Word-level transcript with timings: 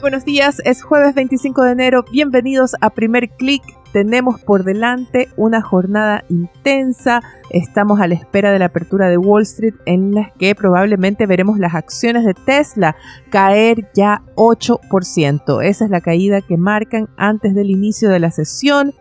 Buenos 0.00 0.24
días, 0.24 0.60
es 0.64 0.82
jueves 0.82 1.14
25 1.14 1.64
de 1.64 1.72
enero, 1.72 2.04
bienvenidos 2.10 2.72
a 2.80 2.90
Primer 2.90 3.30
Click. 3.30 3.62
Tenemos 3.92 4.40
por 4.40 4.64
delante 4.64 5.28
una 5.36 5.62
jornada 5.62 6.24
intensa, 6.28 7.22
estamos 7.50 8.00
a 8.00 8.06
la 8.06 8.14
espera 8.14 8.52
de 8.52 8.58
la 8.58 8.66
apertura 8.66 9.08
de 9.08 9.16
Wall 9.16 9.42
Street 9.42 9.74
en 9.86 10.14
la 10.14 10.32
que 10.38 10.54
probablemente 10.54 11.26
veremos 11.26 11.58
las 11.58 11.74
acciones 11.74 12.24
de 12.24 12.34
Tesla 12.34 12.96
caer 13.30 13.90
ya 13.94 14.22
8%. 14.34 15.64
Esa 15.64 15.84
es 15.84 15.90
la 15.90 16.00
caída 16.00 16.42
que 16.42 16.56
marcan 16.56 17.08
antes 17.16 17.54
del 17.54 17.70
inicio 17.70 18.10
de 18.10 18.20
la 18.20 18.30
sesión. 18.30 18.92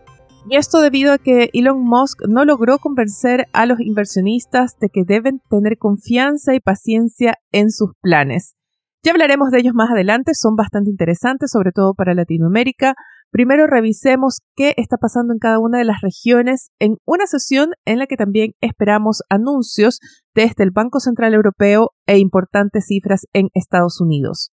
Y 0.50 0.58
esto 0.58 0.80
debido 0.80 1.12
a 1.12 1.18
que 1.18 1.50
Elon 1.54 1.84
Musk 1.84 2.22
no 2.28 2.46
logró 2.46 2.78
convencer 2.78 3.48
a 3.52 3.66
los 3.66 3.80
inversionistas 3.80 4.78
de 4.80 4.90
que 4.90 5.04
deben 5.04 5.42
tener 5.50 5.78
confianza 5.78 6.54
y 6.54 6.60
paciencia 6.60 7.40
en 7.52 7.72
sus 7.72 7.92
planes. 8.02 8.56
Ya 9.06 9.12
hablaremos 9.12 9.52
de 9.52 9.60
ellos 9.60 9.76
más 9.76 9.92
adelante, 9.92 10.32
son 10.34 10.56
bastante 10.56 10.90
interesantes, 10.90 11.52
sobre 11.52 11.72
todo 11.72 11.94
para 11.94 12.16
Latinoamérica. 12.16 12.96
Primero 13.30 13.68
revisemos 13.68 14.40
qué 14.56 14.74
está 14.78 14.98
pasando 14.98 15.32
en 15.32 15.38
cada 15.38 15.60
una 15.60 15.78
de 15.78 15.84
las 15.84 16.02
regiones 16.02 16.72
en 16.80 16.96
una 17.06 17.28
sesión 17.28 17.70
en 17.86 18.00
la 18.00 18.08
que 18.08 18.18
también 18.18 18.54
esperamos 18.62 19.22
anuncios 19.30 20.00
desde 20.34 20.64
el 20.64 20.72
Banco 20.72 21.00
Central 21.00 21.36
Europeo 21.36 21.92
e 22.08 22.18
importantes 22.18 22.88
cifras 22.88 23.28
en 23.32 23.50
Estados 23.54 24.02
Unidos. 24.02 24.52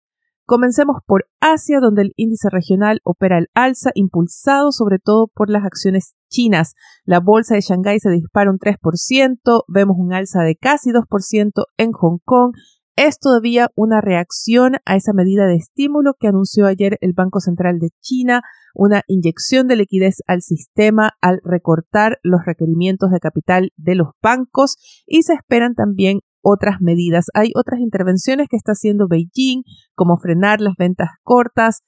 Comencemos 0.47 1.03
por 1.05 1.27
Asia, 1.41 1.79
donde 1.79 2.01
el 2.01 2.13
índice 2.17 2.49
regional 2.51 3.01
opera 3.05 3.37
al 3.37 3.49
alza, 3.53 3.91
impulsado 3.93 4.73
sobre 4.73 4.99
todo 4.99 5.27
por 5.27 5.51
las 5.51 5.67
acciones 5.67 6.15
chinas. 6.31 6.73
La 7.05 7.21
bolsa 7.21 7.55
de 7.55 7.61
Shanghái 7.61 8.01
se 8.01 8.09
dispara 8.09 8.51
un 8.51 8.59
3%, 8.59 9.65
vemos 9.69 9.97
un 9.99 10.15
alza 10.15 10.41
de 10.41 10.57
casi 10.57 10.89
2% 10.89 11.51
en 11.77 11.93
Hong 11.93 12.21
Kong 12.25 12.55
es 12.99 13.21
todavía 13.21 13.69
una 13.77 14.01
reacción 14.01 14.79
a 14.85 14.97
esa 14.97 15.13
medida 15.13 15.47
de 15.47 15.55
estímulo 15.55 16.15
que 16.19 16.27
anunció 16.27 16.67
ayer 16.67 16.99
el 17.01 17.13
Banco 17.13 17.39
Central 17.39 17.79
de 17.79 17.91
China, 18.01 18.43
una 18.75 19.03
inyección 19.07 19.69
de 19.69 19.77
liquidez 19.77 20.17
al 20.27 20.43
sistema 20.43 21.13
al 21.21 21.41
recortar 21.45 22.19
los 22.25 22.41
requerimientos 22.45 23.13
de 23.13 23.21
capital 23.21 23.71
de 23.77 23.95
los 23.95 24.09
bancos 24.21 24.79
y 25.07 25.23
se 25.23 25.35
esperan 25.35 25.77
también 25.77 26.23
otras 26.43 26.81
medidas. 26.81 27.27
Hay 27.35 27.53
otras 27.55 27.79
intervenciones 27.79 28.49
que 28.51 28.57
está 28.57 28.73
haciendo 28.73 29.07
Beijing, 29.07 29.63
como 29.95 30.17
frenar 30.17 30.61
las 30.61 30.75
ventas 30.77 31.11
cortas, 31.23 31.83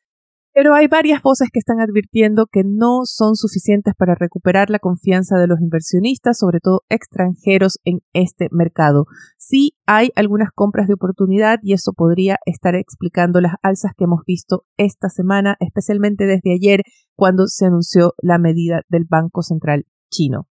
pero 0.52 0.74
hay 0.74 0.88
varias 0.88 1.22
voces 1.22 1.48
que 1.52 1.58
están 1.58 1.80
advirtiendo 1.80 2.46
que 2.46 2.62
no 2.64 3.02
son 3.04 3.36
suficientes 3.36 3.94
para 3.96 4.14
recuperar 4.14 4.70
la 4.70 4.78
confianza 4.78 5.38
de 5.38 5.46
los 5.46 5.60
inversionistas, 5.60 6.38
sobre 6.38 6.60
todo 6.60 6.82
extranjeros, 6.88 7.78
en 7.84 8.00
este 8.12 8.48
mercado. 8.50 9.06
Sí 9.38 9.74
hay 9.86 10.10
algunas 10.16 10.50
compras 10.54 10.88
de 10.88 10.94
oportunidad 10.94 11.58
y 11.62 11.72
eso 11.72 11.92
podría 11.92 12.36
estar 12.46 12.74
explicando 12.74 13.40
las 13.40 13.54
alzas 13.62 13.92
que 13.96 14.04
hemos 14.04 14.22
visto 14.26 14.64
esta 14.76 15.08
semana, 15.08 15.56
especialmente 15.60 16.26
desde 16.26 16.54
ayer 16.54 16.82
cuando 17.14 17.46
se 17.46 17.66
anunció 17.66 18.14
la 18.18 18.38
medida 18.38 18.82
del 18.88 19.04
Banco 19.08 19.42
Central 19.42 19.86
chino. 20.10 20.49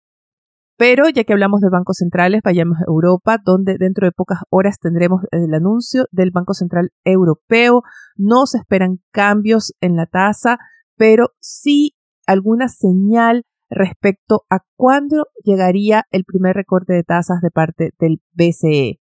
Pero 0.77 1.09
ya 1.09 1.25
que 1.25 1.33
hablamos 1.33 1.61
de 1.61 1.69
bancos 1.71 1.99
centrales, 1.99 2.41
vayamos 2.43 2.79
a 2.79 2.85
Europa, 2.89 3.39
donde 3.45 3.77
dentro 3.79 4.07
de 4.07 4.13
pocas 4.13 4.39
horas 4.51 4.79
tendremos 4.81 5.23
el 5.31 5.55
anuncio 5.55 6.07
del 6.11 6.31
Banco 6.31 6.55
Central 6.55 6.91
Europeo. 7.05 7.83
No 8.17 8.47
se 8.47 8.59
esperan 8.59 9.01
cambios 9.13 9.75
en 9.81 9.97
la 9.97 10.07
tasa, 10.07 10.59
pero 10.97 11.29
sí 11.41 11.95
alguna 12.27 12.69
señal 12.69 13.45
respecto 13.71 14.45
a 14.51 14.59
cuándo 14.77 15.27
llegaría 15.45 16.05
el 16.11 16.25
primer 16.25 16.55
recorte 16.55 16.93
de 16.93 17.05
tasas 17.05 17.41
de 17.41 17.51
parte 17.51 17.91
del 17.99 18.21
BCE. 18.33 18.99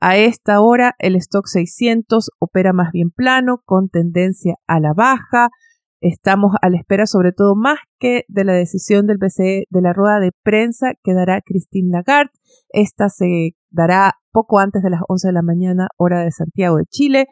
A 0.00 0.16
esta 0.16 0.60
hora 0.60 0.94
el 0.98 1.16
stock 1.16 1.46
600 1.46 2.30
opera 2.38 2.72
más 2.72 2.92
bien 2.92 3.10
plano, 3.10 3.62
con 3.64 3.88
tendencia 3.88 4.56
a 4.66 4.80
la 4.80 4.92
baja. 4.92 5.48
Estamos 6.00 6.52
a 6.60 6.68
la 6.68 6.76
espera 6.76 7.06
sobre 7.06 7.32
todo 7.32 7.54
más 7.54 7.78
que 7.98 8.24
de 8.28 8.44
la 8.44 8.52
decisión 8.52 9.06
del 9.06 9.16
BCE 9.18 9.64
de 9.70 9.80
la 9.80 9.92
rueda 9.92 10.20
de 10.20 10.32
prensa 10.42 10.92
que 11.02 11.14
dará 11.14 11.40
Christine 11.40 11.90
Lagarde. 11.90 12.32
Esta 12.68 13.08
se 13.08 13.56
dará 13.70 14.14
poco 14.30 14.58
antes 14.58 14.82
de 14.82 14.90
las 14.90 15.00
11 15.08 15.28
de 15.28 15.32
la 15.32 15.42
mañana 15.42 15.88
hora 15.96 16.22
de 16.22 16.30
Santiago 16.32 16.76
de 16.76 16.84
Chile. 16.86 17.26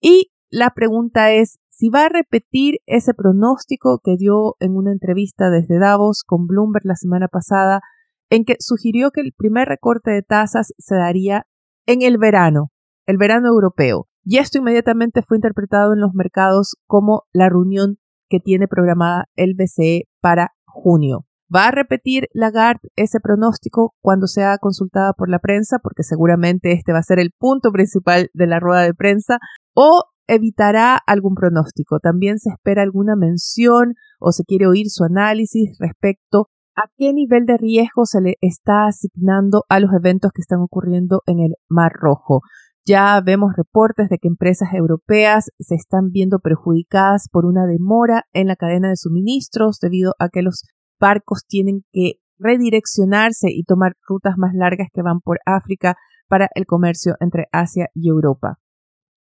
Y 0.00 0.30
la 0.50 0.70
pregunta 0.70 1.32
es 1.32 1.58
si 1.70 1.88
va 1.88 2.04
a 2.04 2.08
repetir 2.10 2.80
ese 2.84 3.14
pronóstico 3.14 4.00
que 4.04 4.16
dio 4.18 4.56
en 4.60 4.76
una 4.76 4.92
entrevista 4.92 5.48
desde 5.48 5.78
Davos 5.78 6.22
con 6.26 6.46
Bloomberg 6.46 6.84
la 6.84 6.96
semana 6.96 7.26
pasada, 7.26 7.80
en 8.28 8.44
que 8.44 8.56
sugirió 8.58 9.10
que 9.12 9.22
el 9.22 9.32
primer 9.34 9.66
recorte 9.66 10.10
de 10.10 10.22
tasas 10.22 10.74
se 10.76 10.94
daría 10.94 11.46
en 11.86 12.02
el 12.02 12.18
verano, 12.18 12.68
el 13.06 13.16
verano 13.16 13.48
europeo. 13.48 14.08
Y 14.24 14.36
esto 14.36 14.58
inmediatamente 14.58 15.22
fue 15.22 15.38
interpretado 15.38 15.94
en 15.94 16.00
los 16.00 16.12
mercados 16.12 16.76
como 16.86 17.22
la 17.32 17.48
reunión 17.48 17.96
que 18.30 18.40
tiene 18.40 18.68
programada 18.68 19.26
el 19.36 19.54
BCE 19.54 20.04
para 20.22 20.52
junio. 20.64 21.26
¿Va 21.54 21.66
a 21.66 21.70
repetir 21.72 22.28
Lagarde 22.32 22.90
ese 22.94 23.18
pronóstico 23.20 23.94
cuando 24.00 24.28
sea 24.28 24.56
consultada 24.58 25.12
por 25.12 25.28
la 25.28 25.40
prensa? 25.40 25.80
Porque 25.82 26.04
seguramente 26.04 26.72
este 26.72 26.92
va 26.92 27.00
a 27.00 27.02
ser 27.02 27.18
el 27.18 27.32
punto 27.36 27.72
principal 27.72 28.30
de 28.32 28.46
la 28.46 28.60
rueda 28.60 28.82
de 28.82 28.94
prensa. 28.94 29.38
¿O 29.74 30.04
evitará 30.28 30.96
algún 31.06 31.34
pronóstico? 31.34 31.98
También 31.98 32.38
se 32.38 32.50
espera 32.50 32.82
alguna 32.82 33.16
mención 33.16 33.94
o 34.20 34.30
se 34.30 34.44
quiere 34.44 34.68
oír 34.68 34.86
su 34.90 35.02
análisis 35.02 35.76
respecto 35.80 36.46
a 36.76 36.84
qué 36.96 37.12
nivel 37.12 37.46
de 37.46 37.56
riesgo 37.58 38.06
se 38.06 38.20
le 38.20 38.34
está 38.40 38.86
asignando 38.86 39.64
a 39.68 39.80
los 39.80 39.90
eventos 39.92 40.30
que 40.32 40.42
están 40.42 40.60
ocurriendo 40.60 41.22
en 41.26 41.40
el 41.40 41.54
Mar 41.68 41.92
Rojo. 41.92 42.42
Ya 42.90 43.20
vemos 43.24 43.52
reportes 43.56 44.08
de 44.08 44.18
que 44.18 44.26
empresas 44.26 44.70
europeas 44.72 45.52
se 45.60 45.76
están 45.76 46.10
viendo 46.10 46.40
perjudicadas 46.40 47.28
por 47.30 47.46
una 47.46 47.64
demora 47.64 48.24
en 48.32 48.48
la 48.48 48.56
cadena 48.56 48.88
de 48.88 48.96
suministros 48.96 49.78
debido 49.78 50.16
a 50.18 50.28
que 50.28 50.42
los 50.42 50.64
barcos 50.98 51.44
tienen 51.46 51.84
que 51.92 52.14
redireccionarse 52.40 53.46
y 53.52 53.62
tomar 53.62 53.92
rutas 54.08 54.34
más 54.38 54.54
largas 54.54 54.88
que 54.92 55.02
van 55.02 55.20
por 55.20 55.38
África 55.46 55.94
para 56.26 56.48
el 56.56 56.66
comercio 56.66 57.14
entre 57.20 57.46
Asia 57.52 57.90
y 57.94 58.08
Europa. 58.08 58.58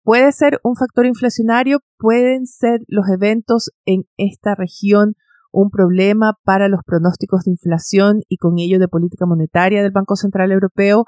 Puede 0.03 0.31
ser 0.31 0.59
un 0.63 0.75
factor 0.75 1.05
inflacionario, 1.05 1.81
pueden 1.99 2.47
ser 2.47 2.79
los 2.87 3.07
eventos 3.07 3.69
en 3.85 4.05
esta 4.17 4.55
región 4.55 5.13
un 5.51 5.69
problema 5.69 6.33
para 6.43 6.67
los 6.67 6.81
pronósticos 6.83 7.43
de 7.43 7.51
inflación 7.51 8.21
y 8.27 8.37
con 8.37 8.57
ello 8.57 8.79
de 8.79 8.87
política 8.87 9.27
monetaria 9.27 9.83
del 9.83 9.91
Banco 9.91 10.15
Central 10.15 10.51
Europeo. 10.51 11.05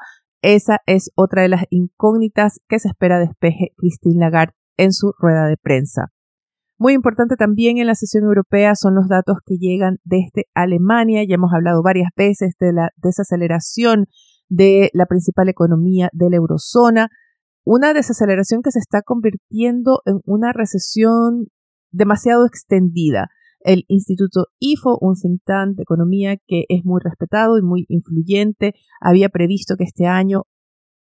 Esa 0.48 0.78
es 0.86 1.10
otra 1.16 1.42
de 1.42 1.50
las 1.50 1.64
incógnitas 1.72 2.60
que 2.70 2.78
se 2.78 2.90
espera 2.90 3.18
despeje 3.18 3.74
Christine 3.78 4.20
Lagarde 4.20 4.54
en 4.78 4.94
su 4.94 5.12
rueda 5.18 5.48
de 5.48 5.58
prensa. 5.58 6.12
Muy 6.78 6.94
importante 6.94 7.36
también 7.36 7.80
en 7.80 7.88
la 7.88 7.96
sesión 7.96 8.26
europea 8.26 8.76
son 8.76 8.94
los 8.94 9.08
datos 9.08 9.38
que 9.44 9.58
llegan 9.58 9.98
desde 10.04 10.46
Alemania. 10.54 11.24
Ya 11.28 11.34
hemos 11.34 11.52
hablado 11.52 11.82
varias 11.82 12.10
veces 12.16 12.54
de 12.60 12.74
la 12.74 12.90
desaceleración 12.98 14.06
de 14.48 14.92
la 14.94 15.08
principal 15.08 15.50
economía 15.50 16.10
de 16.14 16.30
la 16.30 16.36
eurozona. 16.36 17.10
Una 17.64 17.96
desaceleración 17.96 18.62
que 18.62 18.70
se 18.70 18.78
está 18.78 19.02
convirtiendo 19.02 20.04
en 20.06 20.20
una 20.26 20.54
recesión 20.54 21.48
demasiado 21.90 22.46
extendida. 22.46 23.30
El 23.66 23.84
Instituto 23.88 24.46
IFO, 24.60 25.00
un 25.02 25.16
think 25.16 25.42
tank 25.44 25.76
de 25.76 25.82
economía 25.82 26.38
que 26.38 26.66
es 26.70 26.86
muy 26.86 27.02
respetado 27.04 27.58
y 27.58 27.64
muy 27.64 27.88
influyente, 27.90 28.76
había 29.02 29.30
previsto 29.30 29.76
que 29.76 29.86
este 29.86 30.06
año 30.06 30.44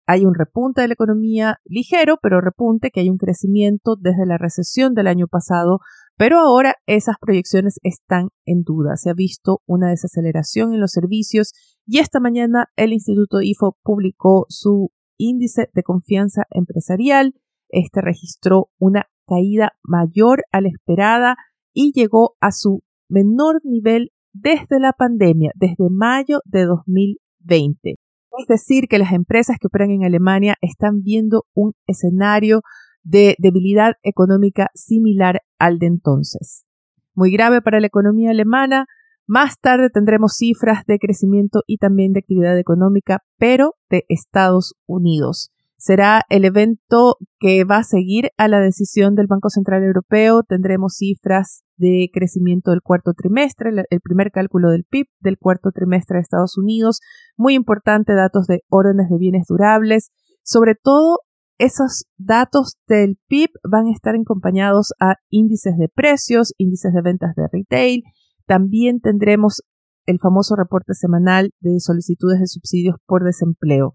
hay 0.07 0.25
un 0.25 0.33
repunte 0.33 0.81
de 0.81 0.87
la 0.87 0.95
economía 0.95 1.59
ligero, 1.63 2.17
pero 2.23 2.41
repunte, 2.41 2.89
que 2.89 3.01
hay 3.01 3.09
un 3.11 3.19
crecimiento 3.19 3.95
desde 3.95 4.25
la 4.25 4.39
recesión 4.39 4.95
del 4.95 5.05
año 5.05 5.27
pasado, 5.27 5.79
pero 6.17 6.39
ahora 6.39 6.73
esas 6.87 7.17
proyecciones 7.21 7.79
están 7.83 8.29
en 8.45 8.63
duda. 8.63 8.97
Se 8.97 9.11
ha 9.11 9.13
visto 9.13 9.61
una 9.67 9.89
desaceleración 9.89 10.73
en 10.73 10.79
los 10.79 10.91
servicios 10.91 11.53
y 11.85 11.99
esta 11.99 12.19
mañana 12.19 12.69
el 12.75 12.93
Instituto 12.93 13.41
IFO 13.41 13.77
publicó 13.83 14.47
su 14.49 14.89
índice 15.17 15.69
de 15.71 15.83
confianza 15.83 16.45
empresarial. 16.49 17.35
Este 17.69 18.01
registró 18.01 18.69
una 18.79 19.05
caída 19.27 19.73
mayor 19.83 20.41
a 20.51 20.61
la 20.61 20.69
esperada 20.69 21.37
y 21.75 21.91
llegó 21.93 22.35
a 22.39 22.51
su 22.51 22.81
menor 23.07 23.61
nivel 23.63 24.11
desde 24.33 24.79
la 24.79 24.93
pandemia, 24.93 25.51
desde 25.55 25.89
mayo 25.91 26.39
de 26.45 26.65
2020. 26.65 27.97
Es 28.37 28.47
decir, 28.47 28.87
que 28.89 28.97
las 28.97 29.13
empresas 29.13 29.57
que 29.59 29.67
operan 29.67 29.91
en 29.91 30.03
Alemania 30.03 30.55
están 30.61 31.03
viendo 31.03 31.43
un 31.53 31.73
escenario 31.85 32.61
de 33.03 33.35
debilidad 33.37 33.93
económica 34.03 34.71
similar 34.73 35.41
al 35.59 35.77
de 35.77 35.87
entonces. 35.87 36.65
muy 37.13 37.31
grave 37.31 37.61
para 37.61 37.79
la 37.79 37.87
economía 37.87 38.31
alemana. 38.31 38.87
Más 39.25 39.57
tarde 39.59 39.89
tendremos 39.89 40.33
cifras 40.33 40.85
de 40.85 40.99
crecimiento 40.99 41.61
y 41.65 41.77
también 41.77 42.11
de 42.11 42.19
actividad 42.19 42.59
económica, 42.59 43.23
pero 43.37 43.75
de 43.89 44.03
Estados 44.09 44.75
Unidos. 44.85 45.51
Será 45.77 46.23
el 46.29 46.45
evento 46.45 47.17
que 47.39 47.63
va 47.63 47.77
a 47.77 47.83
seguir 47.83 48.31
a 48.37 48.47
la 48.47 48.59
decisión 48.59 49.15
del 49.15 49.27
Banco 49.27 49.49
Central 49.49 49.83
Europeo. 49.83 50.43
Tendremos 50.43 50.95
cifras 50.97 51.63
de 51.77 52.09
crecimiento 52.13 52.71
del 52.71 52.81
cuarto 52.81 53.13
trimestre, 53.13 53.71
el 53.89 54.01
primer 54.01 54.31
cálculo 54.31 54.69
del 54.69 54.85
PIB 54.85 55.07
del 55.19 55.37
cuarto 55.37 55.71
trimestre 55.71 56.17
de 56.17 56.21
Estados 56.21 56.57
Unidos. 56.57 57.01
Muy 57.37 57.53
importante, 57.53 58.13
datos 58.13 58.47
de 58.47 58.61
órdenes 58.69 59.09
de 59.09 59.17
bienes 59.17 59.45
durables. 59.47 60.11
Sobre 60.43 60.75
todo, 60.75 61.19
esos 61.57 62.05
datos 62.17 62.75
del 62.87 63.17
PIB 63.27 63.49
van 63.63 63.87
a 63.87 63.91
estar 63.91 64.15
acompañados 64.15 64.93
a 64.99 65.15
índices 65.29 65.77
de 65.77 65.89
precios, 65.89 66.53
índices 66.57 66.93
de 66.93 67.01
ventas 67.01 67.35
de 67.35 67.47
retail. 67.51 68.03
También 68.45 68.99
tendremos 68.99 69.61
el 70.05 70.19
famoso 70.19 70.55
reporte 70.55 70.93
semanal 70.93 71.51
de 71.61 71.79
solicitudes 71.79 72.39
de 72.39 72.47
subsidios 72.47 72.97
por 73.05 73.23
desempleo. 73.23 73.93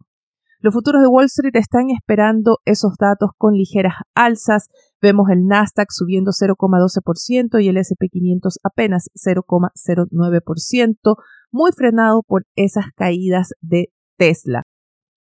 Los 0.63 0.75
futuros 0.75 1.01
de 1.01 1.09
Wall 1.09 1.25
Street 1.25 1.57
están 1.57 1.89
esperando 1.89 2.59
esos 2.67 2.99
datos 2.99 3.31
con 3.39 3.55
ligeras 3.55 3.95
alzas. 4.15 4.69
Vemos 5.01 5.31
el 5.31 5.47
Nasdaq 5.47 5.89
subiendo 5.91 6.33
0,12% 6.33 7.63
y 7.63 7.69
el 7.69 7.79
SP500 7.79 8.57
apenas 8.63 9.09
0,09%, 9.15 11.17
muy 11.51 11.73
frenado 11.73 12.23
por 12.23 12.45
esas 12.57 12.85
caídas 12.95 13.55
de 13.63 13.87
Tesla. 14.19 14.65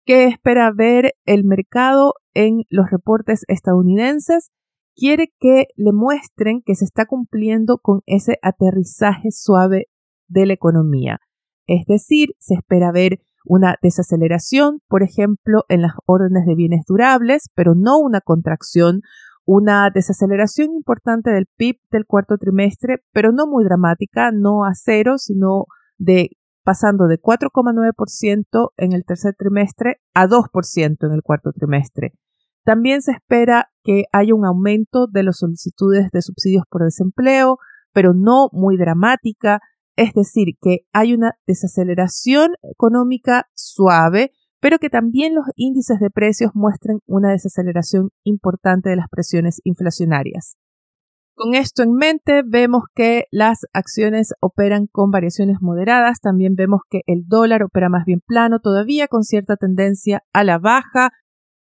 ¿Qué 0.06 0.26
espera 0.26 0.74
ver 0.76 1.14
el 1.26 1.46
mercado 1.46 2.16
en 2.34 2.64
los 2.70 2.92
reportes 2.92 3.46
estadounidenses? 3.48 4.52
Quiere 4.94 5.32
que 5.40 5.68
le 5.78 5.94
muestren 5.94 6.62
que 6.66 6.76
se 6.76 6.84
está 6.84 7.06
cumpliendo 7.06 7.78
con 7.78 8.02
ese 8.06 8.40
aterrizaje 8.42 9.32
suave 9.32 9.86
de 10.28 10.48
la 10.48 10.54
economía. 10.54 11.20
Es 11.66 11.86
decir, 11.86 12.32
se 12.40 12.56
espera 12.56 12.92
ver 12.92 13.22
una 13.46 13.76
desaceleración, 13.82 14.80
por 14.88 15.04
ejemplo, 15.04 15.64
en 15.70 15.82
las 15.82 15.94
órdenes 16.06 16.46
de 16.46 16.56
bienes 16.56 16.86
durables, 16.88 17.50
pero 17.56 17.74
no 17.76 17.98
una 18.00 18.22
contracción, 18.22 19.02
una 19.46 19.90
desaceleración 19.94 20.74
importante 20.74 21.32
del 21.32 21.48
PIB 21.58 21.78
del 21.92 22.06
cuarto 22.06 22.38
trimestre, 22.38 23.04
pero 23.12 23.32
no 23.32 23.48
muy 23.48 23.64
dramática, 23.64 24.32
no 24.32 24.64
a 24.66 24.72
cero, 24.74 25.18
sino 25.18 25.66
de 25.98 26.32
pasando 26.64 27.08
de 27.08 27.20
4,9% 27.20 28.70
en 28.78 28.94
el 28.94 29.04
tercer 29.04 29.36
trimestre 29.38 29.98
a 30.14 30.28
2% 30.28 30.98
en 31.02 31.12
el 31.12 31.22
cuarto 31.22 31.52
trimestre. 31.52 32.14
También 32.64 33.02
se 33.02 33.12
espera 33.12 33.70
que 33.84 34.06
haya 34.14 34.34
un 34.34 34.46
aumento 34.46 35.08
de 35.08 35.24
las 35.24 35.40
solicitudes 35.40 36.10
de 36.12 36.22
subsidios 36.22 36.64
por 36.70 36.84
desempleo, 36.84 37.58
pero 37.92 38.14
no 38.14 38.48
muy 38.54 38.78
dramática, 38.78 39.60
es 39.96 40.14
decir, 40.14 40.56
que 40.62 40.80
hay 40.92 41.14
una 41.14 41.34
desaceleración 41.46 42.52
económica 42.64 43.48
suave, 43.54 44.32
pero 44.60 44.80
que 44.80 44.90
también 44.90 45.36
los 45.36 45.46
índices 45.56 46.00
de 46.00 46.10
precios 46.10 46.52
muestren 46.54 47.00
una 47.06 47.32
desaceleración 47.32 48.10
importante 48.24 48.90
de 48.90 48.96
las 48.96 49.08
presiones 49.10 49.60
inflacionarias. 49.64 50.56
Con 51.36 51.56
esto 51.56 51.82
en 51.82 51.94
mente, 51.94 52.44
vemos 52.46 52.84
que 52.94 53.26
las 53.32 53.62
acciones 53.74 54.34
operan 54.40 54.86
con 54.86 55.10
variaciones 55.10 55.58
moderadas, 55.62 56.20
también 56.22 56.54
vemos 56.56 56.82
que 56.90 57.02
el 57.08 57.24
dólar 57.26 57.64
opera 57.64 57.90
más 57.90 58.06
bien 58.06 58.22
plano, 58.26 58.60
todavía 58.60 59.08
con 59.08 59.24
cierta 59.24 59.56
tendencia 59.58 60.22
a 60.32 60.44
la 60.44 60.60
baja, 60.60 61.10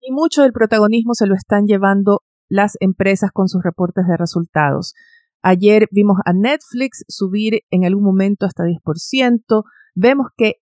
y 0.00 0.12
mucho 0.12 0.42
del 0.42 0.52
protagonismo 0.52 1.14
se 1.14 1.26
lo 1.26 1.34
están 1.34 1.64
llevando 1.66 2.20
las 2.48 2.76
empresas 2.80 3.30
con 3.32 3.48
sus 3.48 3.62
reportes 3.62 4.06
de 4.06 4.16
resultados. 4.16 4.94
Ayer 5.42 5.88
vimos 5.90 6.18
a 6.24 6.32
Netflix 6.32 7.04
subir 7.08 7.62
en 7.70 7.84
algún 7.84 8.04
momento 8.04 8.46
hasta 8.46 8.64
10%. 8.64 9.64
Vemos 9.94 10.28
que 10.36 10.54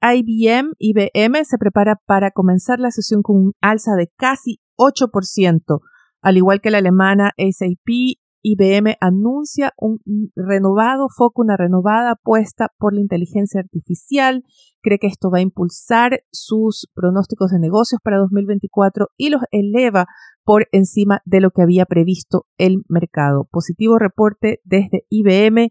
IBM, 0.00 0.72
IBM 0.78 1.44
se 1.44 1.58
prepara 1.58 2.00
para 2.06 2.30
comenzar 2.30 2.80
la 2.80 2.90
sesión 2.90 3.22
con 3.22 3.36
un 3.36 3.52
alza 3.60 3.94
de 3.94 4.10
casi 4.16 4.58
8%, 4.76 5.80
al 6.22 6.36
igual 6.36 6.60
que 6.60 6.70
la 6.70 6.78
alemana 6.78 7.32
SAP 7.36 8.18
IBM 8.42 8.96
anuncia 9.00 9.72
un 9.76 10.00
renovado 10.34 11.06
foco, 11.08 11.42
una 11.42 11.56
renovada 11.56 12.12
apuesta 12.12 12.68
por 12.78 12.92
la 12.94 13.00
inteligencia 13.00 13.60
artificial, 13.60 14.44
cree 14.82 14.98
que 14.98 15.06
esto 15.06 15.30
va 15.30 15.38
a 15.38 15.42
impulsar 15.42 16.22
sus 16.32 16.88
pronósticos 16.94 17.52
de 17.52 17.60
negocios 17.60 18.00
para 18.02 18.18
2024 18.18 19.08
y 19.16 19.30
los 19.30 19.42
eleva 19.50 20.06
por 20.44 20.66
encima 20.72 21.20
de 21.24 21.40
lo 21.40 21.50
que 21.50 21.62
había 21.62 21.86
previsto 21.86 22.46
el 22.58 22.82
mercado. 22.88 23.48
Positivo 23.50 23.98
reporte 23.98 24.60
desde 24.64 25.04
IBM 25.08 25.68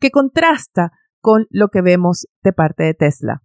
que 0.00 0.10
contrasta 0.10 0.90
con 1.20 1.46
lo 1.50 1.68
que 1.68 1.82
vemos 1.82 2.26
de 2.42 2.52
parte 2.52 2.84
de 2.84 2.94
Tesla. 2.94 3.42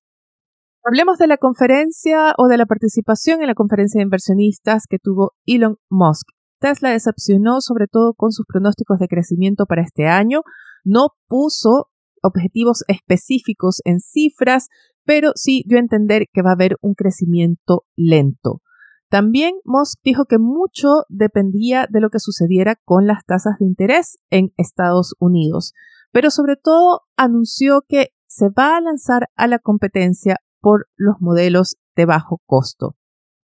Hablemos 0.84 1.18
de 1.18 1.28
la 1.28 1.38
conferencia 1.38 2.34
o 2.38 2.48
de 2.48 2.58
la 2.58 2.66
participación 2.66 3.42
en 3.42 3.48
la 3.48 3.54
conferencia 3.54 4.00
de 4.00 4.04
inversionistas 4.04 4.86
que 4.90 4.98
tuvo 4.98 5.34
Elon 5.46 5.78
Musk. 5.90 6.28
Tesla 6.60 6.92
decepcionó 6.92 7.62
sobre 7.62 7.88
todo 7.88 8.14
con 8.14 8.32
sus 8.32 8.46
pronósticos 8.46 9.00
de 9.00 9.08
crecimiento 9.08 9.66
para 9.66 9.84
este 9.84 10.08
año. 10.08 10.42
No 10.84 11.10
puso 11.28 11.90
objetivos 12.22 12.84
específicos 12.88 13.82
en 13.86 14.00
cifras, 14.00 14.68
pero 15.06 15.32
sí 15.36 15.64
dio 15.66 15.78
a 15.78 15.82
entender 15.82 16.26
que 16.32 16.42
va 16.42 16.52
a 16.52 16.54
haber 16.54 16.76
un 16.82 16.94
crecimiento 16.94 17.86
lento. 17.96 18.62
También 19.10 19.56
Musk 19.64 20.00
dijo 20.04 20.26
que 20.26 20.38
mucho 20.38 21.04
dependía 21.10 21.88
de 21.90 22.00
lo 22.00 22.10
que 22.10 22.20
sucediera 22.20 22.76
con 22.86 23.08
las 23.08 23.26
tasas 23.26 23.58
de 23.60 23.66
interés 23.66 24.20
en 24.30 24.52
Estados 24.58 25.16
Unidos, 25.20 25.74
pero 26.12 26.30
sobre 26.30 26.58
todo 26.58 27.02
anunció 27.18 27.82
que 27.88 28.10
se 28.28 28.50
va 28.50 28.78
a 28.78 28.82
lanzar 28.82 29.28
a 29.36 29.48
la 29.48 29.58
competencia 29.58 30.38
por 30.62 30.88
los 30.96 31.16
modelos 31.22 31.78
de 31.96 32.06
bajo 32.06 32.40
costo. 32.46 32.96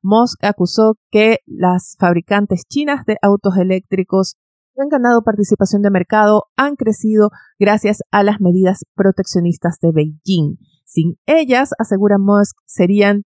Musk 0.06 0.44
acusó 0.44 0.94
que 1.10 1.38
las 1.46 1.96
fabricantes 1.98 2.62
chinas 2.68 3.04
de 3.06 3.16
autos 3.22 3.56
eléctricos 3.56 4.36
han 4.78 4.88
ganado 4.88 5.22
participación 5.22 5.82
de 5.82 5.90
mercado, 5.90 6.44
han 6.56 6.76
crecido 6.76 7.30
gracias 7.58 8.02
a 8.12 8.22
las 8.22 8.40
medidas 8.40 8.84
proteccionistas 8.94 9.78
de 9.80 9.90
Beijing. 9.92 10.58
Sin 10.84 11.16
ellas, 11.26 11.70
asegura 11.78 12.18
Musk, 12.18 12.56
serían, 12.66 13.22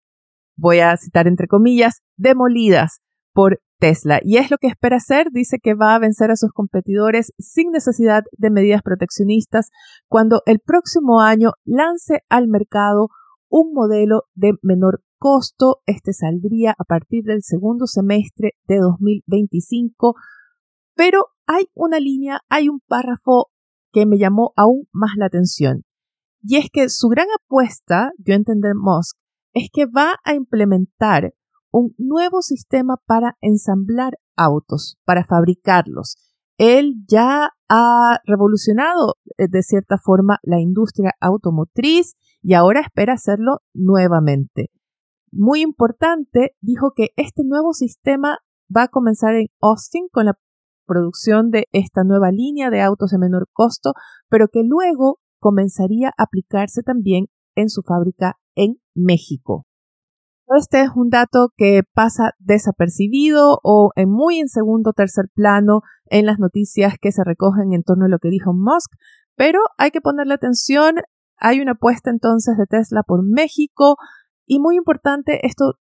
voy 0.57 0.80
a 0.80 0.98
citar 0.98 1.27
entre 1.27 1.48
comillas, 1.48 2.01
demolidas 2.18 3.00
por 3.31 3.62
Tesla. 3.80 4.19
Y 4.24 4.38
es 4.38 4.51
lo 4.51 4.57
que 4.57 4.68
espera 4.68 4.98
hacer, 4.98 5.27
dice 5.31 5.60
que 5.62 5.75
va 5.75 5.95
a 5.95 6.00
vencer 6.00 6.30
a 6.31 6.36
sus 6.36 6.51
competidores 6.51 7.31
sin 7.38 7.72
necesidad 7.72 8.24
de 8.38 8.50
medidas 8.50 8.81
proteccionistas 8.81 9.69
cuando 10.10 10.42
el 10.45 10.60
próximo 10.60 11.22
año 11.22 11.51
lance 11.63 12.24
al 12.27 12.48
mercado 12.48 13.10
un 13.50 13.74
modelo 13.74 14.24
de 14.34 14.53
menor 14.62 15.01
costo. 15.17 15.81
Este 15.86 16.13
saldría 16.13 16.75
a 16.77 16.84
partir 16.84 17.24
del 17.24 17.41
segundo 17.43 17.88
semestre 17.88 18.53
de 18.67 18.77
2025. 18.77 20.15
Pero 20.95 21.25
hay 21.45 21.65
una 21.74 22.00
línea, 22.00 22.39
hay 22.50 22.69
un 22.69 22.79
párrafo 22.88 23.48
que 23.91 24.05
me 24.05 24.17
llamó 24.17 24.53
aún 24.55 24.88
más 24.91 25.12
la 25.17 25.27
atención. 25.27 25.84
Y 26.41 26.57
es 26.57 26.69
que 26.72 26.89
su 26.89 27.07
gran 27.07 27.27
apuesta, 27.36 28.12
yo 28.17 28.34
entender 28.36 28.74
Musk, 28.75 29.17
es 29.53 29.69
que 29.72 29.86
va 29.86 30.17
a 30.24 30.34
implementar 30.34 31.34
un 31.72 31.95
nuevo 31.98 32.41
sistema 32.41 32.95
para 33.05 33.38
ensamblar 33.41 34.13
autos, 34.36 34.98
para 35.05 35.25
fabricarlos. 35.25 36.17
Él 36.57 37.03
ya 37.07 37.50
ha 37.67 38.19
revolucionado 38.25 39.15
eh, 39.38 39.48
de 39.50 39.62
cierta 39.62 39.98
forma 39.98 40.39
la 40.43 40.60
industria 40.60 41.12
automotriz 41.19 42.15
y 42.41 42.53
ahora 42.53 42.81
espera 42.81 43.13
hacerlo 43.13 43.60
nuevamente. 43.74 44.69
Muy 45.38 45.62
importante, 45.62 46.56
dijo 46.62 46.94
que 46.96 47.10
este 47.18 47.44
nuevo 47.44 47.74
sistema 47.74 48.38
va 48.74 48.84
a 48.84 48.88
comenzar 48.88 49.36
en 49.36 49.48
Austin 49.62 50.08
con 50.10 50.27
la 50.27 50.39
producción 50.88 51.50
de 51.50 51.65
esta 51.74 52.06
nueva 52.06 52.32
línea 52.32 52.70
de 52.70 52.82
autos 52.82 53.10
de 53.10 53.18
menor 53.18 53.50
costo, 53.51 53.92
pero 54.30 54.48
que 54.48 54.63
luego 54.63 55.20
comenzaría 55.42 56.13
a 56.18 56.24
aplicarse 56.24 56.84
también 56.84 57.25
en 57.54 57.68
su 57.68 57.82
fábrica 57.82 58.38
en 58.56 58.75
México. 58.96 59.65
Este 60.58 60.80
es 60.80 60.89
un 60.96 61.10
dato 61.10 61.50
que 61.58 61.82
pasa 61.94 62.32
desapercibido 62.39 63.60
o 63.62 63.92
en 63.98 64.10
muy 64.10 64.39
en 64.39 64.48
segundo 64.48 64.92
o 64.92 64.94
tercer 64.94 65.25
plano 65.34 65.82
en 66.06 66.27
las 66.27 66.39
noticias 66.39 66.94
que 67.01 67.12
se 67.12 67.25
recogen 67.25 67.74
en 67.74 67.84
torno 67.84 68.06
a 68.06 68.10
lo 68.10 68.20
que 68.20 68.30
dijo 68.30 68.54
Musk, 68.54 68.89
pero 69.36 69.60
hay 69.77 69.92
que 69.92 70.00
ponerle 70.00 70.36
atención. 70.36 70.96
Hay 71.38 71.60
una 71.60 71.74
apuesta 71.74 72.10
entonces 72.10 72.56
de 72.58 72.68
Tesla 72.68 73.04
por 73.04 73.22
México 73.22 73.98
y 74.45 74.59
muy 74.59 74.75
importante, 74.75 75.45
esto 75.45 75.75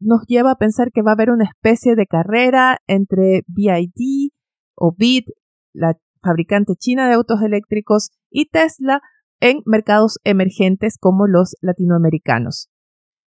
nos 0.00 0.26
lleva 0.26 0.52
a 0.52 0.58
pensar 0.58 0.90
que 0.92 1.02
va 1.02 1.12
a 1.12 1.14
haber 1.14 1.30
una 1.30 1.44
especie 1.44 1.94
de 1.94 2.06
carrera 2.06 2.78
entre 2.86 3.42
BID 3.46 4.30
o 4.74 4.94
BID, 4.96 5.28
la 5.72 5.98
fabricante 6.22 6.74
china 6.76 7.08
de 7.08 7.14
autos 7.14 7.42
eléctricos, 7.42 8.10
y 8.30 8.46
Tesla 8.46 9.00
en 9.40 9.62
mercados 9.64 10.18
emergentes 10.24 10.96
como 10.98 11.26
los 11.26 11.56
latinoamericanos. 11.60 12.70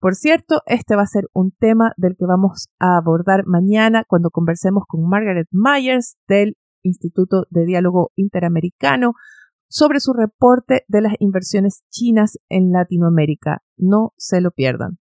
Por 0.00 0.14
cierto, 0.14 0.60
este 0.66 0.96
va 0.96 1.02
a 1.02 1.06
ser 1.06 1.24
un 1.32 1.52
tema 1.52 1.92
del 1.96 2.14
que 2.16 2.26
vamos 2.26 2.68
a 2.78 2.98
abordar 2.98 3.46
mañana 3.46 4.04
cuando 4.06 4.30
conversemos 4.30 4.84
con 4.86 5.08
Margaret 5.08 5.48
Myers 5.50 6.18
del 6.28 6.56
Instituto 6.82 7.46
de 7.48 7.64
Diálogo 7.64 8.10
Interamericano, 8.14 9.14
sobre 9.66 10.00
su 10.00 10.12
reporte 10.12 10.84
de 10.88 11.00
las 11.00 11.14
inversiones 11.18 11.82
chinas 11.90 12.38
en 12.48 12.70
Latinoamérica. 12.70 13.63
No 13.76 14.12
se 14.16 14.40
lo 14.40 14.50
pierdan. 14.50 14.99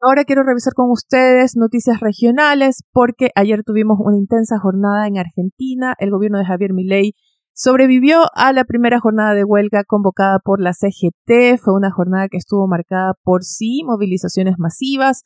Ahora 0.00 0.24
quiero 0.24 0.42
revisar 0.42 0.74
con 0.74 0.90
ustedes 0.90 1.56
noticias 1.56 2.00
regionales 2.00 2.82
porque 2.92 3.30
ayer 3.36 3.62
tuvimos 3.64 3.98
una 4.00 4.16
intensa 4.16 4.58
jornada 4.58 5.06
en 5.06 5.18
Argentina. 5.18 5.94
El 5.98 6.10
gobierno 6.10 6.38
de 6.38 6.44
Javier 6.44 6.72
Milei 6.72 7.14
sobrevivió 7.54 8.22
a 8.34 8.52
la 8.52 8.64
primera 8.64 8.98
jornada 8.98 9.34
de 9.34 9.44
huelga 9.44 9.84
convocada 9.84 10.40
por 10.40 10.60
la 10.60 10.72
CGT. 10.72 11.56
Fue 11.62 11.74
una 11.74 11.92
jornada 11.92 12.28
que 12.28 12.38
estuvo 12.38 12.66
marcada 12.66 13.14
por 13.22 13.44
sí 13.44 13.82
movilizaciones 13.84 14.56
masivas, 14.58 15.22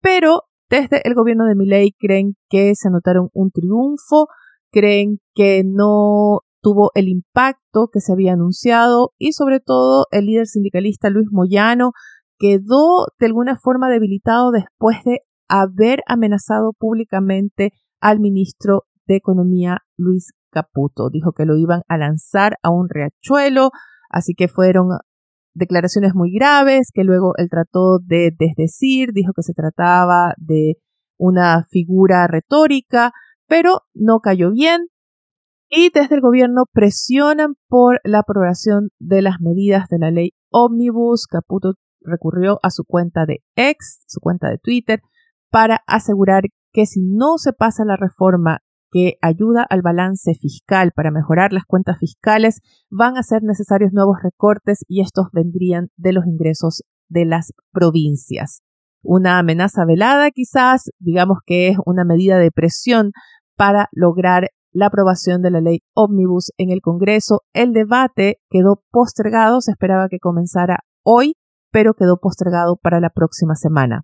pero 0.00 0.42
desde 0.68 1.06
el 1.06 1.14
gobierno 1.14 1.46
de 1.46 1.54
Milei 1.54 1.92
creen 1.96 2.34
que 2.48 2.74
se 2.74 2.88
anotaron 2.88 3.28
un 3.32 3.52
triunfo, 3.52 4.26
creen 4.72 5.20
que 5.34 5.62
no 5.64 6.40
tuvo 6.66 6.90
el 6.96 7.06
impacto 7.06 7.90
que 7.92 8.00
se 8.00 8.12
había 8.12 8.32
anunciado 8.32 9.12
y 9.18 9.34
sobre 9.34 9.60
todo 9.60 10.06
el 10.10 10.26
líder 10.26 10.46
sindicalista 10.48 11.10
Luis 11.10 11.28
Moyano 11.30 11.92
quedó 12.40 13.06
de 13.20 13.26
alguna 13.26 13.56
forma 13.56 13.88
debilitado 13.88 14.50
después 14.50 14.96
de 15.04 15.20
haber 15.48 16.00
amenazado 16.08 16.72
públicamente 16.76 17.70
al 18.00 18.18
ministro 18.18 18.82
de 19.06 19.14
Economía 19.14 19.82
Luis 19.96 20.32
Caputo. 20.50 21.08
Dijo 21.08 21.30
que 21.30 21.44
lo 21.44 21.56
iban 21.56 21.82
a 21.86 21.98
lanzar 21.98 22.56
a 22.64 22.70
un 22.70 22.88
riachuelo, 22.88 23.70
así 24.10 24.34
que 24.34 24.48
fueron 24.48 24.88
declaraciones 25.54 26.16
muy 26.16 26.32
graves 26.32 26.90
que 26.92 27.04
luego 27.04 27.34
él 27.36 27.46
trató 27.48 28.00
de 28.00 28.32
desdecir, 28.36 29.12
dijo 29.12 29.32
que 29.36 29.44
se 29.44 29.54
trataba 29.54 30.34
de 30.36 30.78
una 31.16 31.64
figura 31.70 32.26
retórica, 32.26 33.12
pero 33.46 33.82
no 33.94 34.18
cayó 34.18 34.50
bien. 34.50 34.88
Y 35.68 35.90
desde 35.90 36.14
el 36.14 36.20
gobierno 36.20 36.64
presionan 36.72 37.54
por 37.68 38.00
la 38.04 38.20
aprobación 38.20 38.90
de 39.00 39.22
las 39.22 39.40
medidas 39.40 39.88
de 39.88 39.98
la 39.98 40.10
ley 40.10 40.30
Omnibus. 40.50 41.26
Caputo 41.26 41.74
recurrió 42.00 42.58
a 42.62 42.70
su 42.70 42.84
cuenta 42.84 43.26
de 43.26 43.42
ex, 43.56 44.04
su 44.06 44.20
cuenta 44.20 44.48
de 44.48 44.58
Twitter, 44.58 45.00
para 45.50 45.80
asegurar 45.86 46.44
que 46.72 46.86
si 46.86 47.02
no 47.02 47.38
se 47.38 47.52
pasa 47.52 47.84
la 47.84 47.96
reforma 47.96 48.58
que 48.92 49.14
ayuda 49.20 49.66
al 49.68 49.82
balance 49.82 50.34
fiscal 50.34 50.92
para 50.94 51.10
mejorar 51.10 51.52
las 51.52 51.64
cuentas 51.64 51.98
fiscales, 51.98 52.60
van 52.88 53.16
a 53.16 53.22
ser 53.22 53.42
necesarios 53.42 53.92
nuevos 53.92 54.18
recortes 54.22 54.84
y 54.86 55.00
estos 55.00 55.26
vendrían 55.32 55.88
de 55.96 56.12
los 56.12 56.26
ingresos 56.26 56.84
de 57.08 57.24
las 57.24 57.52
provincias. 57.72 58.62
Una 59.02 59.38
amenaza 59.38 59.84
velada 59.84 60.30
quizás, 60.30 60.90
digamos 60.98 61.38
que 61.44 61.68
es 61.68 61.76
una 61.84 62.04
medida 62.04 62.38
de 62.38 62.50
presión 62.50 63.12
para 63.56 63.88
lograr 63.92 64.50
la 64.76 64.86
aprobación 64.86 65.40
de 65.40 65.50
la 65.50 65.62
ley 65.62 65.78
ómnibus 65.94 66.50
en 66.58 66.70
el 66.70 66.82
Congreso. 66.82 67.40
El 67.54 67.72
debate 67.72 68.40
quedó 68.50 68.82
postergado, 68.90 69.62
se 69.62 69.70
esperaba 69.70 70.08
que 70.10 70.18
comenzara 70.18 70.80
hoy, 71.02 71.34
pero 71.72 71.94
quedó 71.94 72.18
postergado 72.18 72.76
para 72.76 73.00
la 73.00 73.08
próxima 73.08 73.54
semana. 73.54 74.02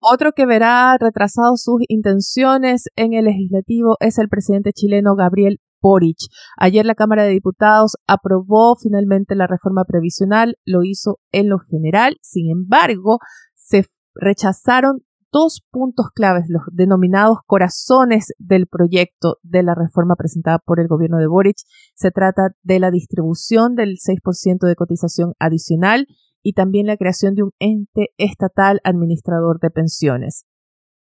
Otro 0.00 0.32
que 0.32 0.44
verá 0.44 0.94
retrasado 1.00 1.56
sus 1.56 1.80
intenciones 1.88 2.84
en 2.96 3.14
el 3.14 3.24
legislativo 3.24 3.96
es 4.00 4.18
el 4.18 4.28
presidente 4.28 4.72
chileno 4.72 5.16
Gabriel 5.16 5.58
Boric. 5.80 6.18
Ayer 6.58 6.84
la 6.84 6.94
Cámara 6.94 7.24
de 7.24 7.30
Diputados 7.30 7.96
aprobó 8.06 8.76
finalmente 8.76 9.34
la 9.36 9.46
reforma 9.46 9.84
previsional, 9.84 10.56
lo 10.66 10.82
hizo 10.82 11.18
en 11.32 11.48
lo 11.48 11.60
general, 11.60 12.18
sin 12.20 12.50
embargo, 12.50 13.20
se 13.54 13.86
rechazaron 14.14 14.98
dos 15.32 15.62
puntos 15.70 16.06
claves, 16.14 16.44
los 16.48 16.62
denominados 16.72 17.38
corazones 17.46 18.32
del 18.38 18.66
proyecto 18.66 19.36
de 19.42 19.62
la 19.62 19.74
reforma 19.74 20.14
presentada 20.16 20.58
por 20.58 20.80
el 20.80 20.88
gobierno 20.88 21.18
de 21.18 21.26
Boric. 21.26 21.56
Se 21.94 22.10
trata 22.10 22.50
de 22.62 22.80
la 22.80 22.90
distribución 22.90 23.74
del 23.74 23.96
6% 23.96 24.66
de 24.66 24.74
cotización 24.74 25.34
adicional 25.38 26.06
y 26.42 26.52
también 26.52 26.86
la 26.86 26.96
creación 26.96 27.34
de 27.34 27.42
un 27.42 27.50
ente 27.58 28.08
estatal 28.16 28.80
administrador 28.84 29.60
de 29.60 29.70
pensiones. 29.70 30.44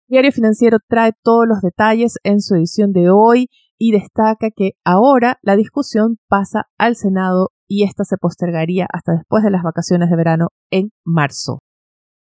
Diario 0.06 0.32
Financiero 0.32 0.78
trae 0.86 1.12
todos 1.22 1.46
los 1.48 1.60
detalles 1.60 2.18
en 2.24 2.40
su 2.40 2.54
edición 2.54 2.92
de 2.92 3.10
hoy 3.10 3.48
y 3.78 3.92
destaca 3.92 4.50
que 4.54 4.72
ahora 4.84 5.38
la 5.42 5.56
discusión 5.56 6.18
pasa 6.28 6.68
al 6.78 6.94
Senado 6.96 7.50
y 7.66 7.84
esta 7.84 8.04
se 8.04 8.18
postergaría 8.18 8.86
hasta 8.92 9.12
después 9.12 9.42
de 9.42 9.50
las 9.50 9.62
vacaciones 9.62 10.10
de 10.10 10.16
verano 10.16 10.48
en 10.70 10.90
marzo. 11.04 11.63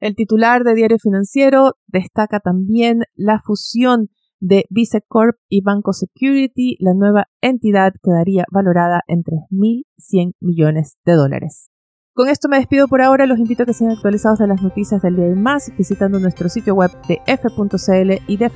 El 0.00 0.14
titular 0.14 0.62
de 0.62 0.74
Diario 0.74 0.98
Financiero 1.02 1.74
destaca 1.86 2.40
también 2.40 3.00
la 3.14 3.40
fusión 3.44 4.10
de 4.40 4.64
Vicecorp 4.68 5.38
y 5.48 5.62
Banco 5.62 5.92
Security. 5.92 6.76
La 6.80 6.92
nueva 6.94 7.28
entidad 7.40 7.94
quedaría 8.02 8.44
valorada 8.52 9.02
en 9.06 9.22
3.100 9.22 10.34
millones 10.40 10.98
de 11.04 11.12
dólares. 11.14 11.70
Con 12.12 12.28
esto 12.28 12.48
me 12.48 12.56
despido 12.56 12.88
por 12.88 13.02
ahora, 13.02 13.26
los 13.26 13.38
invito 13.38 13.62
a 13.62 13.66
que 13.66 13.74
sean 13.74 13.90
actualizados 13.90 14.38
de 14.38 14.46
las 14.46 14.62
noticias 14.62 15.02
del 15.02 15.16
día 15.16 15.28
y 15.28 15.34
más 15.34 15.70
visitando 15.76 16.18
nuestro 16.18 16.48
sitio 16.48 16.74
web 16.74 16.90
de 17.08 17.20
f.cl 17.26 18.12
y 18.26 18.36
de 18.38 18.50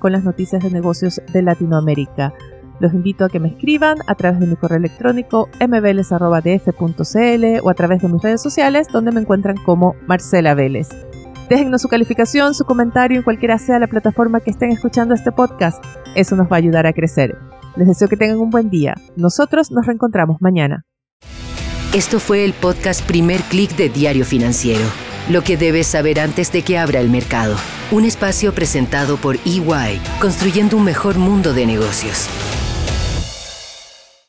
con 0.00 0.12
las 0.12 0.24
noticias 0.24 0.62
de 0.64 0.70
negocios 0.70 1.20
de 1.32 1.42
Latinoamérica. 1.42 2.34
Los 2.80 2.92
invito 2.94 3.24
a 3.24 3.28
que 3.28 3.40
me 3.40 3.48
escriban 3.48 3.98
a 4.06 4.14
través 4.14 4.40
de 4.40 4.46
mi 4.46 4.56
correo 4.56 4.78
electrónico 4.78 5.48
mbveles.df.cl 5.60 7.44
o 7.62 7.70
a 7.70 7.74
través 7.74 8.02
de 8.02 8.08
mis 8.08 8.22
redes 8.22 8.42
sociales 8.42 8.88
donde 8.92 9.12
me 9.12 9.20
encuentran 9.20 9.56
como 9.56 9.94
Marcela 10.06 10.54
Vélez. 10.54 10.88
Déjennos 11.48 11.82
su 11.82 11.88
calificación, 11.88 12.54
su 12.54 12.64
comentario 12.64 13.18
en 13.18 13.24
cualquiera 13.24 13.58
sea 13.58 13.78
la 13.78 13.86
plataforma 13.86 14.40
que 14.40 14.50
estén 14.50 14.70
escuchando 14.70 15.14
este 15.14 15.32
podcast. 15.32 15.84
Eso 16.14 16.34
nos 16.34 16.46
va 16.46 16.56
a 16.56 16.58
ayudar 16.58 16.86
a 16.86 16.92
crecer. 16.92 17.36
Les 17.76 17.88
deseo 17.88 18.08
que 18.08 18.16
tengan 18.16 18.38
un 18.38 18.50
buen 18.50 18.70
día. 18.70 18.94
Nosotros 19.16 19.70
nos 19.70 19.86
reencontramos 19.86 20.40
mañana. 20.40 20.84
Esto 21.94 22.20
fue 22.20 22.44
el 22.44 22.54
podcast 22.54 23.06
Primer 23.06 23.42
Click 23.42 23.76
de 23.76 23.90
Diario 23.90 24.24
Financiero. 24.24 24.84
Lo 25.30 25.42
que 25.42 25.56
debes 25.56 25.86
saber 25.86 26.20
antes 26.20 26.50
de 26.50 26.62
que 26.62 26.78
abra 26.78 27.00
el 27.00 27.10
mercado. 27.10 27.54
Un 27.90 28.04
espacio 28.06 28.54
presentado 28.54 29.18
por 29.18 29.36
EY, 29.44 30.00
construyendo 30.20 30.78
un 30.78 30.84
mejor 30.84 31.18
mundo 31.18 31.52
de 31.52 31.66
negocios. 31.66 32.28